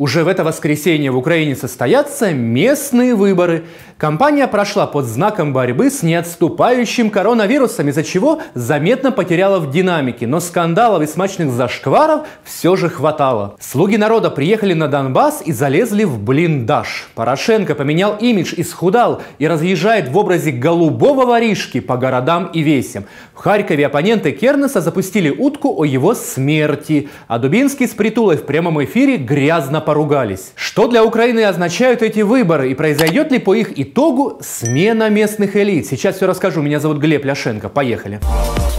Уже 0.00 0.24
в 0.24 0.28
это 0.28 0.44
воскресенье 0.44 1.10
в 1.10 1.18
Украине 1.18 1.54
состоятся 1.54 2.32
местные 2.32 3.14
выборы. 3.14 3.64
Компания 3.98 4.48
прошла 4.48 4.86
под 4.86 5.04
знаком 5.04 5.52
борьбы 5.52 5.90
с 5.90 6.02
неотступающим 6.02 7.10
коронавирусом, 7.10 7.88
из-за 7.88 8.02
чего 8.02 8.40
заметно 8.54 9.12
потеряла 9.12 9.58
в 9.58 9.70
динамике. 9.70 10.26
Но 10.26 10.40
скандалов 10.40 11.02
и 11.02 11.06
смачных 11.06 11.50
зашкваров 11.50 12.26
все 12.44 12.76
же 12.76 12.88
хватало. 12.88 13.56
Слуги 13.60 13.96
народа 13.96 14.30
приехали 14.30 14.72
на 14.72 14.88
Донбасс 14.88 15.42
и 15.44 15.52
залезли 15.52 16.04
в 16.04 16.18
блиндаж. 16.18 17.10
Порошенко 17.14 17.74
поменял 17.74 18.16
имидж, 18.18 18.54
исхудал 18.56 19.20
и 19.38 19.46
разъезжает 19.46 20.08
в 20.08 20.16
образе 20.16 20.50
голубого 20.50 21.26
воришки 21.26 21.80
по 21.80 21.98
городам 21.98 22.46
и 22.46 22.62
весям. 22.62 23.04
В 23.34 23.42
Харькове 23.42 23.86
оппоненты 23.86 24.32
Кернеса 24.32 24.80
запустили 24.80 25.28
утку 25.28 25.74
о 25.78 25.84
его 25.84 26.14
смерти, 26.14 27.10
а 27.28 27.38
Дубинский 27.38 27.86
с 27.86 27.92
Притулой 27.92 28.38
в 28.38 28.46
прямом 28.46 28.82
эфире 28.84 29.18
грязно 29.18 29.82
поругались. 29.90 30.52
Что 30.54 30.86
для 30.86 31.04
Украины 31.04 31.42
означают 31.42 32.00
эти 32.02 32.20
выборы 32.20 32.70
и 32.70 32.74
произойдет 32.74 33.32
ли 33.32 33.40
по 33.40 33.56
их 33.56 33.76
итогу 33.76 34.38
смена 34.40 35.10
местных 35.10 35.56
элит? 35.56 35.84
Сейчас 35.88 36.14
все 36.14 36.28
расскажу. 36.28 36.62
Меня 36.62 36.78
зовут 36.78 36.98
Глеб 36.98 37.24
Ляшенко. 37.24 37.68
Поехали. 37.68 38.20
Поехали. 38.22 38.69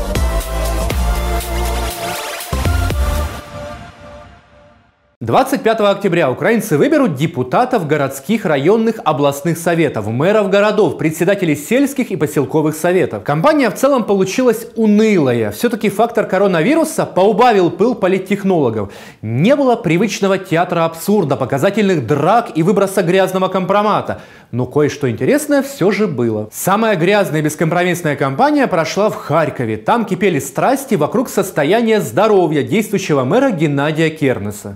25 5.32 5.80
октября 5.80 6.30
украинцы 6.30 6.78
выберут 6.78 7.16
депутатов 7.16 7.88
городских, 7.88 8.44
районных, 8.44 8.96
областных 9.06 9.58
советов, 9.58 10.08
мэров 10.08 10.50
городов, 10.50 10.98
председателей 10.98 11.56
сельских 11.56 12.12
и 12.12 12.18
поселковых 12.18 12.76
советов. 12.76 13.24
Компания 13.24 13.70
в 13.70 13.76
целом 13.76 14.04
получилась 14.04 14.68
унылая. 14.76 15.52
Все-таки 15.52 15.88
фактор 15.88 16.26
коронавируса 16.26 17.06
поубавил 17.06 17.72
пыл 17.72 17.96
политтехнологов. 17.96 18.92
Не 19.22 19.56
было 19.56 19.78
привычного 19.78 20.38
театра 20.38 20.84
абсурда, 20.84 21.38
показательных 21.38 22.06
драк 22.06 22.50
и 22.56 22.62
выброса 22.62 23.02
грязного 23.02 23.48
компромата. 23.48 24.20
Но 24.52 24.66
кое-что 24.66 25.10
интересное 25.10 25.62
все 25.62 25.92
же 25.92 26.08
было. 26.08 26.50
Самая 26.52 26.98
грязная 26.98 27.40
и 27.40 27.44
бескомпромиссная 27.44 28.18
кампания 28.18 28.68
прошла 28.68 29.10
в 29.10 29.16
Харькове. 29.16 29.78
Там 29.78 30.04
кипели 30.04 30.40
страсти 30.40 30.96
вокруг 30.96 31.30
состояния 31.30 32.02
здоровья 32.02 32.64
действующего 32.64 33.24
мэра 33.24 33.52
Геннадия 33.52 34.10
Кернеса. 34.10 34.76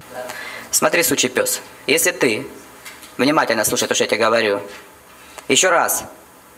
Смотри, 0.75 1.03
сучий 1.03 1.29
пес, 1.29 1.61
если 1.87 2.11
ты 2.11 2.45
внимательно 3.17 3.63
слушай 3.63 3.87
то, 3.87 3.95
что 3.95 4.03
я 4.03 4.09
тебе 4.09 4.25
говорю, 4.25 4.59
еще 5.47 5.69
раз 5.69 6.03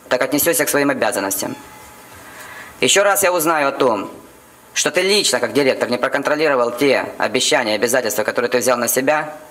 так 0.08 0.20
отнесешься 0.20 0.64
к 0.64 0.68
своим 0.68 0.90
обязанностям, 0.90 1.56
еще 2.80 3.04
раз 3.04 3.22
я 3.22 3.32
узнаю 3.32 3.68
о 3.68 3.70
том, 3.70 4.10
что 4.74 4.90
ты 4.90 5.02
лично, 5.02 5.38
как 5.38 5.52
директор, 5.52 5.88
не 5.88 5.98
проконтролировал 5.98 6.72
те 6.72 7.12
обещания 7.16 7.74
и 7.74 7.74
обязательства, 7.76 8.24
которые 8.24 8.50
ты 8.50 8.58
взял 8.58 8.76
на 8.76 8.88
себя– 8.88 9.36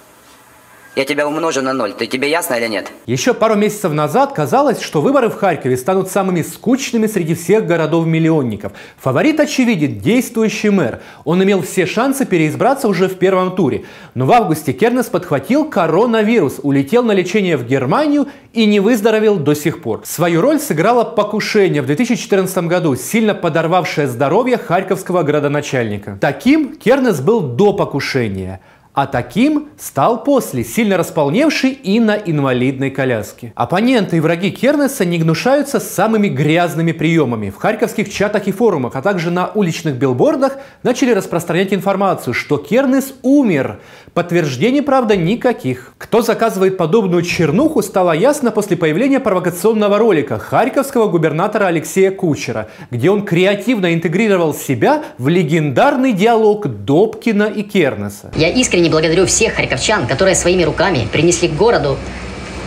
я 0.98 1.06
тебя 1.06 1.28
умножу 1.28 1.62
на 1.62 1.73
ноль. 1.73 1.94
Ты 1.94 2.08
тебе 2.08 2.28
ясно 2.28 2.56
или 2.56 2.66
нет? 2.67 2.92
Еще 3.06 3.36
пару 3.36 3.53
месяцев 3.53 3.94
назад 3.94 4.34
казалось, 4.34 4.81
что 4.81 5.00
выборы 5.00 5.30
в 5.30 5.36
Харькове 5.36 5.78
станут 5.78 6.09
самыми 6.09 6.42
скучными 6.42 7.06
среди 7.06 7.36
всех 7.36 7.67
городов-миллионников. 7.67 8.72
Фаворит 8.98 9.39
очевиден– 9.39 10.00
действующий 10.04 10.72
мэр. 10.72 11.02
Он 11.23 11.44
имел 11.44 11.62
все 11.62 11.86
шансы 11.86 12.26
переизбраться 12.26 12.88
уже 12.88 13.08
в 13.09 13.20
первом 13.20 13.56
туре. 13.56 13.86
Но 14.16 14.26
в 14.26 14.31
августе 14.31 14.73
Кернес 14.73 15.06
подхватил 15.06 15.70
коронавирус, 15.70 16.59
улетел 16.64 17.04
на 17.04 17.11
лечение 17.11 17.58
в 17.58 17.67
Германию 17.67 18.30
и 18.54 18.66
не 18.66 18.80
выздоровел 18.80 19.36
до 19.36 19.54
сих 19.54 19.84
пор. 19.84 20.02
Свою 20.04 20.42
роль 20.42 20.59
сыграло 20.59 21.04
покушение 21.04 21.84
в 21.84 21.86
2014 21.86 22.58
году, 22.66 22.95
сильно 22.95 23.36
подорвавшее 23.36 24.08
здоровье 24.08 24.58
харьковского 24.58 25.22
градоначальника. 25.22 26.17
Таким 26.20 26.76
Кернес 26.76 27.22
был 27.22 27.42
до 27.42 27.73
покушения– 27.73 28.61
а 28.98 29.06
таким 29.06 29.70
стал 29.78 30.23
после, 30.23 30.64
сильно 30.64 30.98
располневший 30.98 31.70
и 31.70 32.00
на 32.00 32.16
инвалидной 32.16 32.90
коляске. 32.90 33.54
Оппоненты 33.54 34.17
и 34.17 34.20
враги 34.20 34.50
Кернеса 34.50 35.06
не 35.06 35.20
гнушаются 35.20 35.80
самыми 35.80 36.30
грязными 36.30 36.94
приемами. 36.94 37.52
В 37.52 37.58
харьковских 37.58 38.12
чатах 38.12 38.48
и 38.48 38.52
форумах, 38.52 38.95
а 38.95 39.04
также 39.04 39.30
на 39.30 39.52
уличных 39.54 39.98
билбордах 39.98 40.58
начали 40.82 41.11
распространять 41.11 41.73
информацию, 41.73 42.33
что 42.33 42.58
Кернес 42.58 43.14
умер. 43.21 43.82
Подтверждений, 44.16 44.82
правда, 44.82 45.16
никаких. 45.16 45.94
Кто 46.00 46.23
заказывает 46.23 46.76
подобную 46.76 47.21
чернуху, 47.21 47.83
стало 47.83 48.14
ясно 48.14 48.50
после 48.50 48.77
появления 48.77 49.20
провокационного 49.20 50.00
ролика 50.00 50.39
харьковского 50.39 51.08
губернатора 51.08 51.66
Алексея 51.66 52.10
Кучера, 52.10 52.70
где 52.89 53.11
он 53.11 53.26
креативно 53.26 53.94
интегрировал 53.94 54.55
себя 54.55 55.04
в 55.20 55.27
легендарный 55.27 56.14
диалог 56.14 56.66
Добкина 56.83 57.44
и 57.44 57.61
Кернеса. 57.61 58.32
Я 58.36 58.50
искренне 58.50 58.86
искренне 58.87 58.89
благодарю 58.89 59.25
всех 59.25 59.55
харьковчан, 59.55 60.08
которые 60.08 60.36
своими 60.36 60.64
руками 60.64 61.08
принесли 61.11 61.48
к 61.48 61.53
городу... 61.53 61.98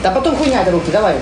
Да 0.03 0.11
потом 0.11 0.37
хуйня 0.37 0.63
до 0.65 0.71
руки, 0.71 0.91
давай, 0.91 1.15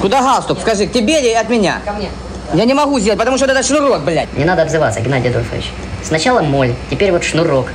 Куда 0.00 0.20
галстук? 0.20 0.60
Скажи, 0.60 0.86
к 0.86 0.92
тебе 0.92 1.20
или 1.20 1.34
от 1.34 1.50
меня? 1.50 1.80
Ко 1.84 1.92
мне. 1.92 2.08
Я 2.54 2.64
не 2.64 2.74
могу 2.74 2.98
сделать, 3.00 3.18
потому 3.18 3.36
что 3.36 3.46
это 3.46 3.62
шнурок, 3.62 4.02
блядь. 4.02 4.28
Не 4.36 4.44
надо 4.44 4.62
обзываться, 4.62 5.00
Геннадий 5.00 5.30
Адольфович. 5.30 5.64
Сначала 6.02 6.40
моль, 6.40 6.74
теперь 6.90 7.12
вот 7.12 7.24
шнурок. 7.24 7.66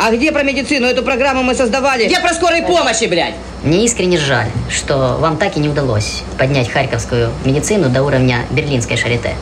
А 0.00 0.10
где 0.10 0.32
про 0.32 0.42
медицину? 0.42 0.86
Эту 0.86 1.02
программу 1.02 1.42
мы 1.42 1.54
создавали. 1.54 2.06
Где 2.06 2.20
про 2.20 2.32
скорой 2.32 2.62
помощи, 2.62 3.06
блядь? 3.06 3.34
Мне 3.62 3.84
искренне 3.84 4.18
жаль, 4.18 4.48
что 4.70 5.16
вам 5.20 5.36
так 5.36 5.56
и 5.56 5.60
не 5.60 5.68
удалось 5.68 6.22
поднять 6.38 6.70
харьковскую 6.70 7.30
медицину 7.44 7.88
до 7.88 8.02
уровня 8.02 8.46
берлинской 8.50 8.96
шарите. 8.96 9.34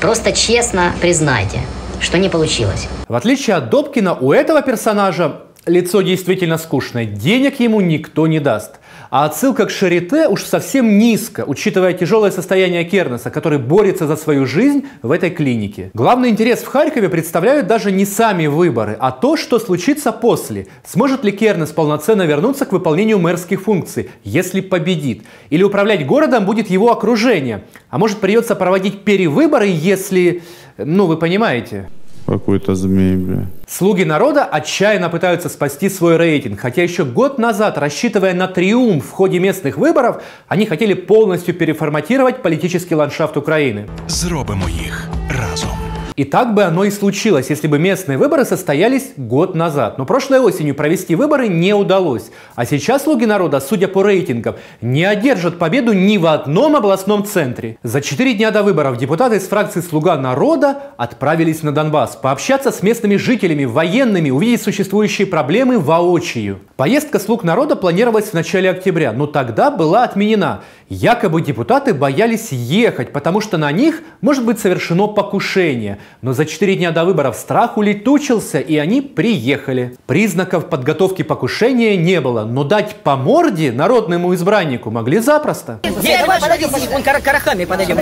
Просто 0.00 0.32
честно 0.32 0.92
признайте, 1.00 1.60
что 2.00 2.18
не 2.18 2.28
получилось. 2.28 2.88
В 3.08 3.14
отличие 3.14 3.56
от 3.56 3.70
Добкина, 3.70 4.14
у 4.14 4.32
этого 4.32 4.62
персонажа 4.62 5.45
лицо 5.66 6.00
действительно 6.02 6.58
скучное, 6.58 7.04
денег 7.04 7.60
ему 7.60 7.80
никто 7.80 8.26
не 8.26 8.40
даст. 8.40 8.76
А 9.10 9.24
отсылка 9.24 9.66
к 9.66 9.70
Шарите 9.70 10.28
уж 10.28 10.42
совсем 10.42 10.98
низко, 10.98 11.44
учитывая 11.46 11.92
тяжелое 11.92 12.30
состояние 12.30 12.84
Кернеса, 12.84 13.30
который 13.30 13.58
борется 13.58 14.06
за 14.06 14.16
свою 14.16 14.46
жизнь 14.46 14.86
в 15.02 15.10
этой 15.10 15.30
клинике. 15.30 15.90
Главный 15.94 16.30
интерес 16.30 16.60
в 16.60 16.66
Харькове 16.66 17.08
представляют 17.08 17.66
даже 17.66 17.92
не 17.92 18.04
сами 18.04 18.46
выборы, 18.46 18.96
а 18.98 19.12
то, 19.12 19.36
что 19.36 19.58
случится 19.58 20.12
после. 20.12 20.66
Сможет 20.84 21.24
ли 21.24 21.32
Кернес 21.32 21.70
полноценно 21.70 22.22
вернуться 22.22 22.66
к 22.66 22.72
выполнению 22.72 23.18
мэрских 23.18 23.62
функций, 23.62 24.10
если 24.24 24.60
победит? 24.60 25.22
Или 25.50 25.62
управлять 25.62 26.06
городом 26.06 26.44
будет 26.44 26.68
его 26.68 26.90
окружение? 26.90 27.64
А 27.90 27.98
может 27.98 28.18
придется 28.18 28.54
проводить 28.54 29.02
перевыборы, 29.04 29.66
если... 29.66 30.42
Ну, 30.78 31.06
вы 31.06 31.16
понимаете 31.16 31.88
какой-то 32.26 32.74
змей, 32.74 33.16
бля. 33.16 33.46
Слуги 33.68 34.04
народа 34.04 34.44
отчаянно 34.44 35.08
пытаются 35.08 35.48
спасти 35.48 35.88
свой 35.88 36.16
рейтинг, 36.16 36.60
хотя 36.60 36.82
еще 36.82 37.04
год 37.04 37.38
назад, 37.38 37.78
рассчитывая 37.78 38.34
на 38.34 38.46
триумф 38.46 39.04
в 39.04 39.10
ходе 39.10 39.38
местных 39.38 39.76
выборов, 39.76 40.22
они 40.48 40.66
хотели 40.66 40.94
полностью 40.94 41.54
переформатировать 41.54 42.42
политический 42.42 42.94
ландшафт 42.94 43.36
Украины. 43.36 43.86
Зробимо 44.08 44.68
їх 44.68 45.08
разом. 45.30 45.75
И 46.16 46.24
так 46.24 46.54
бы 46.54 46.64
оно 46.64 46.84
и 46.84 46.90
случилось, 46.90 47.50
если 47.50 47.68
бы 47.68 47.78
местные 47.78 48.16
выборы 48.16 48.46
состоялись 48.46 49.12
год 49.18 49.54
назад. 49.54 49.98
Но 49.98 50.06
прошлой 50.06 50.40
осенью 50.40 50.74
провести 50.74 51.14
выборы 51.14 51.46
не 51.46 51.74
удалось. 51.74 52.30
А 52.54 52.64
сейчас 52.64 53.04
слуги 53.04 53.26
народа, 53.26 53.60
судя 53.60 53.86
по 53.86 54.02
рейтингам, 54.02 54.56
не 54.80 55.04
одержат 55.04 55.58
победу 55.58 55.92
ни 55.92 56.16
в 56.16 56.24
одном 56.24 56.74
областном 56.74 57.26
центре. 57.26 57.76
За 57.82 58.00
четыре 58.00 58.32
дня 58.32 58.50
до 58.50 58.62
выборов 58.62 58.96
депутаты 58.96 59.36
из 59.36 59.46
фракции 59.46 59.82
«Слуга 59.82 60.16
народа» 60.16 60.94
отправились 60.96 61.62
на 61.62 61.72
Донбасс 61.72 62.16
пообщаться 62.16 62.72
с 62.72 62.82
местными 62.82 63.16
жителями, 63.16 63.66
военными, 63.66 64.30
увидеть 64.30 64.62
существующие 64.62 65.26
проблемы 65.26 65.78
воочию. 65.78 66.60
Поездка 66.76 67.18
слуг 67.18 67.44
народа 67.44 67.76
планировалась 67.76 68.30
в 68.30 68.34
начале 68.34 68.70
октября, 68.70 69.12
но 69.12 69.26
тогда 69.26 69.70
была 69.70 70.04
отменена. 70.04 70.62
Якобы 70.88 71.42
депутаты 71.42 71.92
боялись 71.94 72.52
ехать, 72.52 73.12
потому 73.12 73.40
что 73.40 73.58
на 73.58 73.72
них 73.72 74.02
может 74.20 74.44
быть 74.44 74.60
совершено 74.60 75.08
покушение. 75.08 75.98
Но 76.22 76.32
за 76.32 76.46
4 76.46 76.76
дня 76.76 76.90
до 76.90 77.04
выборов 77.04 77.36
страх 77.36 77.76
улетучился, 77.76 78.58
и 78.58 78.76
они 78.76 79.00
приехали. 79.00 79.96
Признаков 80.06 80.68
подготовки 80.68 81.22
покушения 81.22 81.96
не 81.96 82.20
было, 82.20 82.44
но 82.44 82.64
дать 82.64 82.96
по 82.96 83.16
морде 83.16 83.72
народному 83.72 84.34
избраннику 84.34 84.90
могли 84.90 85.18
запросто. 85.18 85.80
Нет, 86.02 86.20
давай 86.20 86.40
подойдем, 86.40 86.68
вон 86.68 87.02
карахами 87.02 87.64
подойдем. 87.64 87.98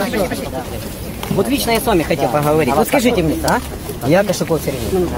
Вот 1.31 1.49
лично 1.49 1.73
я 1.73 1.81
с 1.81 1.85
вами 1.85 2.03
хотел 2.03 2.29
поговорить. 2.29 2.75
Вот 2.75 2.87
скажите 2.87 3.23
мне, 3.23 3.37
а? 3.45 3.59
Я 4.07 4.23
Кашуков 4.23 4.61
Сергей. 4.65 5.09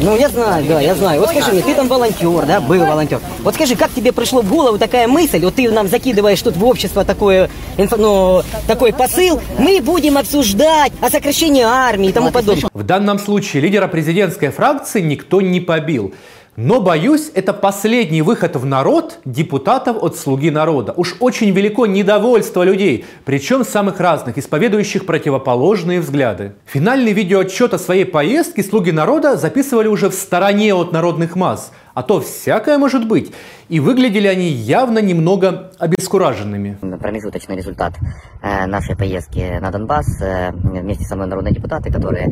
Ну, 0.00 0.16
я 0.16 0.28
знаю, 0.28 0.64
да, 0.68 0.80
я 0.80 0.94
знаю. 0.94 1.20
Вот 1.20 1.30
скажи 1.30 1.52
мне, 1.52 1.62
ты 1.62 1.74
там 1.74 1.88
волонтер, 1.88 2.44
да, 2.46 2.60
был 2.60 2.84
волонтер. 2.84 3.20
Вот 3.42 3.54
скажи, 3.54 3.76
как 3.76 3.92
тебе 3.92 4.12
пришло 4.12 4.42
в 4.42 4.48
голову 4.48 4.78
такая 4.78 5.06
мысль, 5.06 5.44
вот 5.44 5.54
ты 5.54 5.70
нам 5.70 5.88
закидываешь 5.88 6.42
тут 6.42 6.56
в 6.56 6.64
общество 6.64 7.04
такое, 7.04 7.48
ну, 7.76 8.42
такой 8.66 8.92
посыл, 8.92 9.40
мы 9.58 9.80
будем 9.80 10.18
обсуждать 10.18 10.92
о 11.00 11.10
сокращении 11.10 11.62
армии 11.62 12.08
и 12.08 12.12
тому 12.12 12.30
подобное. 12.30 12.70
В 12.72 12.82
данном 12.82 13.18
случае 13.18 13.62
лидера 13.62 13.86
президентской 13.86 14.50
фракции 14.50 15.00
никто 15.00 15.40
не 15.40 15.60
побил. 15.60 16.14
Но, 16.56 16.80
боюсь, 16.80 17.32
это 17.34 17.52
последний 17.52 18.22
выход 18.22 18.54
в 18.54 18.64
народ 18.64 19.18
депутатов 19.24 19.96
от 20.00 20.16
«Слуги 20.16 20.50
народа». 20.50 20.92
Уж 20.96 21.16
очень 21.18 21.50
велико 21.50 21.86
недовольство 21.86 22.62
людей, 22.62 23.04
причем 23.24 23.64
самых 23.64 23.98
разных, 23.98 24.38
исповедующих 24.38 25.04
противоположные 25.04 26.00
взгляды. 26.00 26.52
Финальный 26.64 27.12
видеоотчет 27.12 27.74
о 27.74 27.78
своей 27.78 28.04
поездке 28.04 28.62
«Слуги 28.62 28.92
народа» 28.92 29.36
записывали 29.36 29.88
уже 29.88 30.10
в 30.10 30.14
стороне 30.14 30.74
от 30.74 30.92
народных 30.92 31.34
масс. 31.34 31.72
А 31.94 32.02
то 32.02 32.20
всякое 32.20 32.76
может 32.76 33.06
быть. 33.06 33.32
И 33.68 33.78
выглядели 33.78 34.26
они 34.26 34.48
явно 34.48 34.98
немного 34.98 35.70
обескураженными. 35.78 36.76
Промежуточный 37.00 37.56
результат 37.56 37.94
э, 38.42 38.66
нашей 38.66 38.96
поездки 38.96 39.58
на 39.60 39.70
Донбасс. 39.70 40.20
Э, 40.20 40.50
вместе 40.52 41.04
со 41.04 41.14
мной 41.14 41.28
народные 41.28 41.54
депутаты, 41.54 41.92
которые 41.92 42.28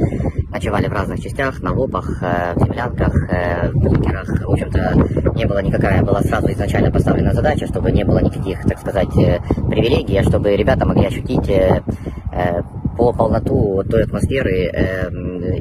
ночевали 0.51 0.89
в 0.89 0.93
разных 0.93 1.21
частях, 1.21 1.61
на 1.61 1.73
ВОПах, 1.73 2.23
э, 2.23 2.55
в 2.57 2.65
землянках, 2.65 3.15
в 3.15 3.79
бункерах. 3.79 4.29
В 4.45 4.51
общем-то, 4.51 5.33
не 5.37 5.47
было 5.47 5.63
никакая, 5.63 6.03
была 6.03 6.23
сразу 6.23 6.51
изначально 6.51 6.91
поставлена 6.91 7.33
задача, 7.33 7.67
чтобы 7.67 7.93
не 7.93 8.05
было 8.05 8.19
никаких, 8.19 8.63
так 8.65 8.81
сказать, 8.81 9.13
привилегий, 9.13 10.19
а 10.19 10.25
чтобы 10.25 10.57
ребята 10.57 10.87
могли 10.87 11.07
ощутить 11.07 11.49
по 12.97 13.13
полноту 13.13 13.83
той 13.89 14.05
атмосферы 14.05 14.71
э, 14.73 15.11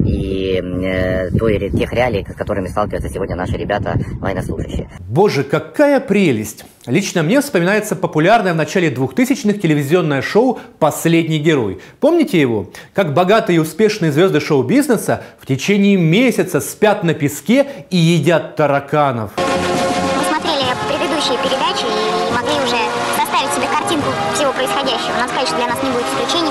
и 0.05 0.61
э, 0.61 1.29
той, 1.31 1.69
тех 1.69 1.93
реалий, 1.93 2.25
с 2.29 2.35
которыми 2.35 2.67
сталкиваются 2.67 3.09
сегодня 3.09 3.35
наши 3.35 3.57
ребята 3.57 3.99
военнослужащие. 4.19 4.89
Боже, 4.99 5.43
какая 5.43 5.99
прелесть! 5.99 6.65
Лично 6.87 7.21
мне 7.21 7.41
вспоминается 7.41 7.95
популярное 7.95 8.53
в 8.53 8.55
начале 8.55 8.89
2000-х 8.89 9.59
телевизионное 9.59 10.23
шоу 10.23 10.59
«Последний 10.79 11.37
герой». 11.37 11.79
Помните 11.99 12.41
его? 12.41 12.71
Как 12.93 13.13
богатые 13.13 13.57
и 13.57 13.59
успешные 13.59 14.11
звезды 14.11 14.39
шоу-бизнеса 14.39 15.21
в 15.39 15.45
течение 15.45 15.97
месяца 15.97 16.59
спят 16.59 17.03
на 17.03 17.13
песке 17.13 17.67
и 17.91 17.97
едят 17.97 18.55
тараканов. 18.55 19.31
Мы 19.37 20.23
смотрели 20.23 20.65
предыдущие 20.89 21.37
передачи 21.37 21.85
и 21.85 22.33
могли 22.33 22.55
уже 22.65 22.81
составить 23.15 23.53
себе 23.53 23.67
картинку 23.67 24.09
всего 24.33 24.51
происходящего. 24.51 25.13
Надо 25.17 25.29
сказать, 25.29 25.47
что 25.47 25.57
для 25.57 25.67
нас 25.67 25.83
не 25.83 25.89
будет 25.91 26.05
исключений, 26.13 26.50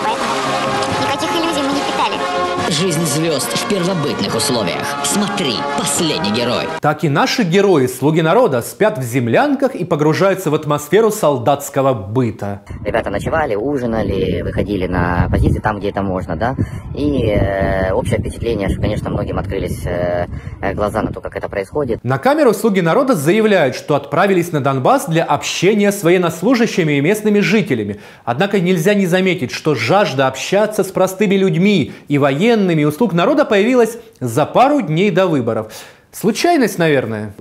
звезд 3.20 3.52
в 3.52 3.68
первобытных 3.68 4.34
условиях. 4.34 4.86
Смотри, 5.04 5.52
последний 5.76 6.30
герой. 6.30 6.64
Так 6.80 7.04
и 7.04 7.10
наши 7.10 7.42
герои, 7.42 7.86
слуги 7.86 8.22
народа, 8.22 8.62
спят 8.62 8.96
в 8.96 9.02
землянках 9.02 9.74
и 9.74 9.84
погружаются 9.84 10.50
в 10.50 10.54
атмосферу 10.54 11.10
солдатского 11.10 11.92
быта. 11.92 12.62
Ребята 12.82 13.10
ночевали, 13.10 13.56
ужинали, 13.56 14.40
выходили 14.40 14.86
на 14.86 15.28
позиции 15.30 15.60
там, 15.60 15.80
где 15.80 15.90
это 15.90 16.00
можно, 16.00 16.34
да. 16.34 16.56
И 16.94 17.26
э, 17.26 17.92
общее 17.92 18.18
впечатление, 18.20 18.70
что, 18.70 18.80
конечно, 18.80 19.10
многим 19.10 19.38
открылись 19.38 19.82
э, 19.84 20.26
э, 20.62 20.72
глаза 20.72 21.02
на 21.02 21.12
то, 21.12 21.20
как 21.20 21.36
это 21.36 21.50
происходит. 21.50 22.02
На 22.02 22.16
камеру 22.16 22.54
слуги 22.54 22.80
народа 22.80 23.14
заявляют, 23.14 23.74
что 23.74 23.96
отправились 23.96 24.50
на 24.52 24.62
Донбасс 24.62 25.06
для 25.06 25.24
общения 25.24 25.92
с 25.92 26.02
военнослужащими 26.02 26.94
и 26.94 27.00
местными 27.02 27.40
жителями. 27.40 28.00
Однако 28.24 28.60
нельзя 28.60 28.94
не 28.94 29.04
заметить, 29.04 29.50
что 29.50 29.74
жажда 29.74 30.26
общаться 30.26 30.84
с 30.84 30.88
простыми 30.90 31.34
людьми 31.34 31.92
и 32.08 32.16
военными 32.16 32.80
и 32.80 32.84
услуг 32.86 33.09
народа 33.12 33.44
появилась 33.44 33.98
за 34.20 34.46
пару 34.46 34.80
дней 34.80 35.10
до 35.10 35.26
выборов. 35.26 35.72
Случайность, 36.12 36.76
наверное. 36.76 37.34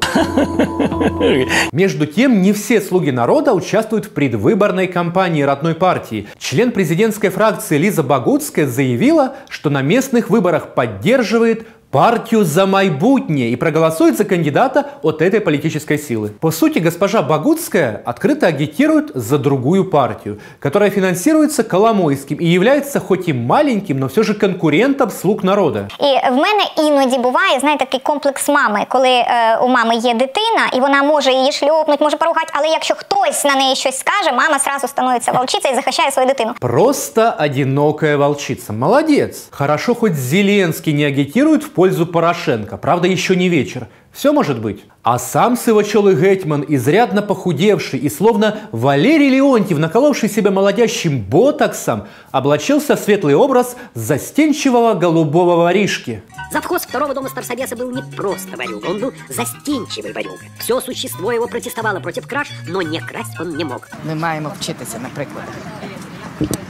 Между 1.72 2.06
тем, 2.06 2.42
не 2.42 2.54
все 2.54 2.80
слуги 2.82 3.10
народа 3.10 3.54
участвуют 3.54 4.06
в 4.06 4.10
предвыборной 4.12 4.88
кампании 4.88 5.42
родной 5.42 5.74
партии. 5.74 6.28
Член 6.38 6.72
президентской 6.72 7.30
фракции 7.30 7.78
Лиза 7.78 8.04
Багутская 8.04 8.68
заявила, 8.68 9.36
что 9.50 9.72
на 9.72 9.82
местных 9.82 10.30
выборах 10.30 10.76
поддерживает 10.76 11.66
партию 11.95 12.45
за 12.45 12.67
майбутнее 12.67 13.51
и 13.51 13.57
проголосует 13.57 14.19
за 14.19 14.25
кандидата 14.25 14.87
от 15.03 15.23
этой 15.23 15.41
политической 15.41 15.97
силы. 15.97 16.31
По 16.41 16.51
сути, 16.51 16.81
госпожа 16.81 17.23
Багутская 17.23 18.03
открыто 18.05 18.49
агитирует 18.49 19.13
за 19.15 19.39
другую 19.39 19.85
партию, 19.85 20.41
которая 20.59 20.91
финансируется 20.91 21.63
Коломойським 21.63 22.39
і 22.41 22.53
являється 22.53 23.01
хоть 23.01 23.29
і 23.29 23.35
маленьким, 23.35 23.99
но 23.99 24.07
все 24.07 24.23
же 24.23 24.35
конкурентом 24.35 25.11
слуг 25.11 25.45
народа. 25.45 25.89
І 26.01 26.31
в 26.33 26.37
мене 26.37 26.65
іноді 26.79 27.19
буває, 27.19 27.61
знаєте, 27.61 27.85
такий 27.85 28.01
комплекс 28.01 28.49
мами, 28.49 28.87
коли 28.89 29.09
е, 29.09 29.59
у 29.63 29.69
мами 29.69 29.95
є 29.95 30.15
дитина, 30.15 30.67
і 30.73 30.81
вона 30.81 31.03
може 31.03 31.33
її 31.33 31.53
шльопнути, 31.53 32.05
може 32.05 32.17
поругати, 32.17 32.53
але 32.53 32.69
якщо 32.69 32.95
хтось 32.95 33.08
на 33.45 33.55
неї 33.55 33.77
щось 33.77 33.99
скаже, 33.99 34.33
мама 34.33 34.59
сразу 34.59 34.89
становиться 34.89 35.33
волчицею 35.33 35.73
і 35.73 35.77
захищає 35.77 36.11
свою 36.11 36.29
дитину. 36.29 36.55
Просто 36.61 37.33
одинокая 37.41 38.17
волчица. 38.17 38.73
Молодец. 38.73 39.47
Хорошо, 39.51 39.95
хоть 39.95 40.15
Зеленский 40.15 40.93
не 40.93 41.05
агитирует 41.05 41.65
в 41.65 41.69
пользу 41.69 42.07
Порошенко. 42.07 42.77
Правда, 42.77 43.09
еще 43.09 43.37
не 43.37 43.49
вечер. 43.49 43.87
Все 44.20 44.34
может 44.34 44.60
быть. 44.60 44.84
А 45.02 45.18
сам 45.18 45.56
сивочелый 45.56 46.14
Гетман, 46.14 46.66
изрядно 46.68 47.22
похудевший 47.22 48.00
и 48.00 48.10
словно 48.10 48.58
Валерий 48.74 49.30
Леонтьев, 49.30 49.80
наколовший 49.80 50.28
себя 50.28 50.52
молодящим 50.52 51.22
ботоксом, 51.22 52.06
облачился 52.32 52.98
в 52.98 53.00
светлый 53.00 53.34
образ 53.34 53.78
застенчивого 53.94 54.94
голубого 54.96 55.56
воришки. 55.64 56.22
Завхоз 56.52 56.82
второго 56.82 57.14
дома 57.14 57.30
старсобеса 57.30 57.78
был 57.78 57.92
не 57.92 58.04
просто 58.18 58.58
ворюга, 58.58 58.88
он 58.88 59.00
был 59.00 59.14
застенчивый 59.30 60.12
ворюга. 60.12 60.44
Все 60.60 60.82
существо 60.82 61.32
его 61.32 61.48
протестовало 61.48 62.02
против 62.02 62.28
краж, 62.28 62.50
но 62.68 62.82
не 62.82 63.00
красть 63.00 63.40
он 63.40 63.56
не 63.56 63.64
мог. 63.64 63.88
Ми 64.04 64.16
маємо 64.16 64.52
вчитися 64.60 65.00
на 65.00 65.08
прикладах 65.16 65.56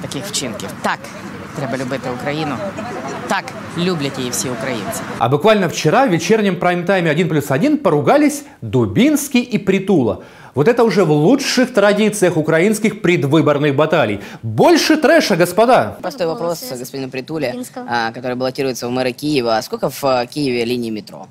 таких 0.02 0.26
вчинків. 0.26 0.70
Так, 0.82 1.00
треба 1.59 1.77
любити 1.85 2.09
Україну. 2.21 2.57
Так, 3.29 3.45
люблять 3.79 4.19
її 4.19 4.31
всі 4.31 4.49
українці. 4.49 5.01
А 5.19 5.29
буквально 5.29 5.69
вчера 5.69 6.07
в 6.07 6.11
вечернем 6.11 6.57
прайм-тайме 6.57 7.11
1 7.11 7.29
плюс 7.29 7.51
1 7.51 7.79
поругались 7.79 8.45
Дубинский 8.63 9.49
и 9.55 9.59
Притула. 9.59 10.19
Вот 10.55 10.69
это 10.69 10.85
уже 10.85 11.05
в 11.05 11.11
лучших 11.11 11.75
традициях 11.75 12.37
украинских 12.37 13.03
предвыборных 13.03 13.75
баталий. 13.75 14.21
Больше 14.43 14.97
трэша, 14.97 15.37
господа! 15.37 15.97
Простой 16.01 16.27
вопрос 16.27 16.73
господину 16.79 17.09
Притуле, 17.11 17.55
а, 17.89 18.13
который 18.13 18.37
баллотируется 18.37 18.87
в 18.87 18.91
мэра 18.93 19.13
Киева. 19.13 19.61
Сколько 19.63 19.91
в 19.91 20.05
а, 20.05 20.27
Киеве 20.27 20.65
линий 20.65 20.93
метро? 20.93 21.27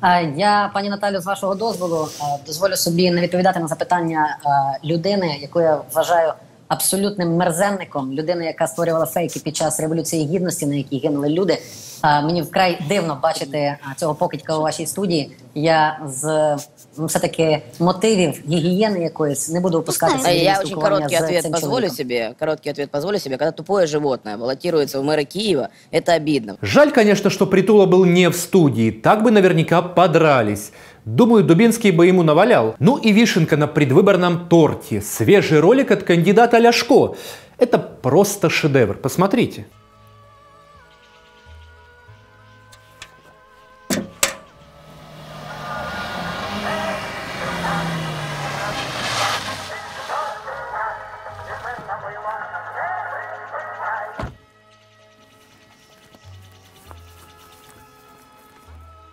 А, 0.00 0.20
Я, 0.20 0.70
пані 0.74 0.90
Наталю, 0.90 1.20
з 1.20 1.26
вашого 1.26 1.54
дозволу 1.54 2.08
а, 2.20 2.46
дозволю 2.46 2.76
собі 2.76 3.10
не 3.10 3.20
відповідати 3.20 3.60
на 3.60 3.68
запитання 3.68 4.38
а, 4.44 4.48
людини, 4.86 5.38
яку 5.40 5.60
я 5.60 5.80
вважаю 5.94 6.32
абсолютним 6.68 7.36
мерзенником, 7.36 8.12
людини, 8.12 8.44
яка 8.44 8.66
створювала 8.66 9.06
фейки 9.06 9.40
під 9.40 9.56
час 9.56 9.80
революції 9.80 10.26
гідності, 10.26 10.66
на 10.66 10.74
якій 10.74 10.98
гинули 10.98 11.28
люди. 11.28 11.58
А, 12.00 12.20
Мені 12.22 12.42
вкрай 12.42 12.78
дивно 12.88 13.18
бачити 13.22 13.76
а, 13.90 13.94
цього 13.94 14.14
покидька 14.14 14.56
у 14.58 14.62
вашій 14.62 14.86
студії. 14.86 15.32
Я 15.54 16.00
з 16.06 16.56
ну, 16.98 17.06
все-таки 17.06 17.62
мотивів 17.78 18.42
гігієни 18.48 19.00
якоїсь 19.02 19.48
не 19.48 19.60
буду 19.60 19.78
опускатися. 19.78 20.28
А 20.28 20.32
в 20.32 20.36
Я 20.36 20.54
спілкування 20.54 20.96
очень 20.96 21.08
короткий 21.08 21.18
з 21.18 21.22
ответ 21.22 21.42
цим 21.42 21.52
позволю 21.52 21.72
чоловіком. 21.72 21.96
себе. 21.96 22.34
Короткий 22.38 22.72
ответ 22.72 22.90
позволю 22.90 23.18
себе. 23.18 23.36
Когда 23.36 23.50
тупое 23.52 23.86
животное 23.86 24.36
баллотируется 24.36 25.00
в 25.00 25.04
мэра 25.04 25.24
Киева, 25.24 25.68
это 25.92 26.16
обидно. 26.16 26.56
Жаль, 26.62 26.90
конечно, 26.90 27.30
что 27.30 27.46
Притула 27.46 27.86
был 27.86 28.04
не 28.06 28.28
в 28.28 28.34
студии, 28.36 28.90
так 28.90 29.22
бы 29.22 29.30
наверняка 29.30 29.82
подрались. 29.82 30.72
Думаю, 31.07 31.45
Дубинский 31.45 31.91
бы 31.91 32.05
ему 32.05 32.21
навалял. 32.21 32.75
Ну 32.79 32.97
и 32.97 33.13
вишенка 33.13 33.55
на 33.55 33.67
предвыборном 33.67 34.49
торте. 34.49 35.01
Свежий 35.01 35.61
ролик 35.61 35.89
от 35.89 36.03
кандидата 36.03 36.59
Ляшко. 36.59 37.15
Это 37.57 37.77
просто 37.77 38.49
шедевр. 38.49 38.97
Посмотрите. 38.97 39.65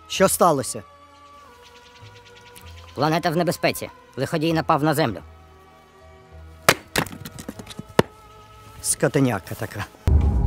Що 0.07 0.27
сталося? 0.27 0.83
Планета 2.95 3.29
в 3.29 3.37
небезпеці. 3.37 3.89
Лиходій 4.17 4.53
напав 4.53 4.83
на 4.83 4.93
землю. 4.93 5.17
Скотиняка 8.81 9.55
така. 9.55 9.85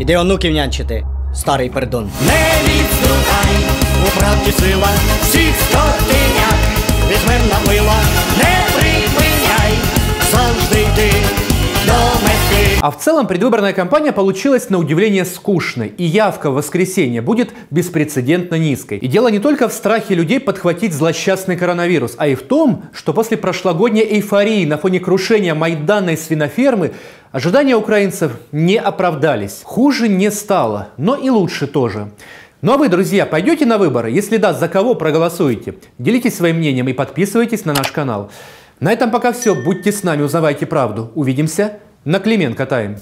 Іди 0.01 0.17
онуків 0.17 0.53
нянчити, 0.53 1.07
старий 1.35 1.71
пердон. 1.71 2.11
Не 2.27 2.63
відступай, 2.65 3.57
у 4.07 4.19
правді 4.19 4.53
сила 4.53 4.89
всіх 5.23 5.55
скотиняк 5.61 6.59
візьмем 7.11 7.49
на 7.49 7.73
мила, 7.73 8.01
не 8.39 8.67
припиняй, 8.75 9.79
завжди 10.31 10.89
мети. 10.99 11.48
А 12.81 12.93
в 12.93 12.99
целом 12.99 13.27
предвыборная 13.27 13.73
кампания 13.73 14.13
получилась 14.13 14.71
на 14.71 14.79
удивление 14.79 15.25
скучной, 15.25 15.89
и 15.89 16.05
явка 16.05 16.51
в 16.51 16.55
воскресенье 16.55 17.21
будет 17.21 17.53
беспрецедентно 17.71 18.55
низкой. 18.55 18.99
И 18.99 19.09
дело 19.09 19.29
не 19.29 19.41
только 19.41 19.69
в 19.69 19.73
страхе 19.73 20.15
людей 20.15 20.39
подхватить 20.39 20.95
злосчастный 20.95 21.57
коронавирус, 21.57 22.15
а 22.19 22.29
и 22.29 22.37
в 22.37 22.43
том, 22.43 22.85
что 22.93 23.13
после 23.13 23.37
прошлогодней 23.37 24.05
эйфории 24.05 24.65
на 24.65 24.79
фоне 24.79 25.01
крушения 25.01 25.57
майданной 25.57 26.17
свинофермы 26.17 26.93
ожидания 27.33 27.75
украинцев 27.75 28.33
не 28.53 28.77
оправдались. 28.77 29.63
Хуже 29.65 30.09
не 30.09 30.31
стало, 30.31 30.91
но 30.97 31.17
и 31.17 31.31
лучше 31.31 31.67
тоже. 31.67 32.13
Ну 32.61 32.73
а 32.73 32.77
вы, 32.77 32.89
друзья, 32.89 33.27
пойдете 33.27 33.67
на 33.67 33.79
выборы? 33.79 34.11
Если 34.11 34.37
да, 34.37 34.53
за 34.53 34.69
кого 34.69 34.95
проголосуете? 34.95 35.75
Делитесь 35.99 36.37
своим 36.37 36.57
мнением 36.57 36.89
и 36.89 36.93
подписывайтесь 36.93 37.65
на 37.65 37.73
наш 37.73 37.93
канал. 37.93 38.31
На 38.81 38.93
этом 38.93 39.11
пока 39.11 39.33
все. 39.33 39.55
Будьте 39.55 39.91
с 39.93 40.05
нами, 40.05 40.23
узнавайте 40.23 40.67
правду. 40.67 41.11
Увидимся 41.15 41.79
на 42.05 42.21
Клименко 42.21 42.67
Тайм. 42.67 42.97